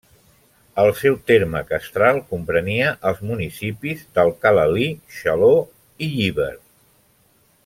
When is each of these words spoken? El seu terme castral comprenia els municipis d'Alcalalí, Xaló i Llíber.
El 0.83 0.87
seu 1.01 1.17
terme 1.31 1.61
castral 1.73 2.17
comprenia 2.31 2.89
els 3.11 3.21
municipis 3.33 4.03
d'Alcalalí, 4.17 4.91
Xaló 5.21 5.55
i 6.09 6.13
Llíber. 6.19 6.53